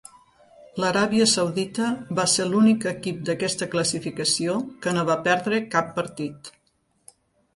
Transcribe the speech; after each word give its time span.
L'Aràbia 0.83 1.25
Saudita 1.33 1.89
va 2.19 2.25
ser 2.35 2.47
l'únic 2.53 2.87
equip 2.93 3.19
d'aquesta 3.29 3.69
classificació 3.75 4.55
que 4.85 4.93
no 4.97 5.03
va 5.11 5.19
perdre 5.29 5.63
cap 5.77 5.95
partit. 5.99 6.51